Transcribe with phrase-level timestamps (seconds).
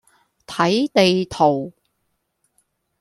[0.47, 1.73] 睇地圖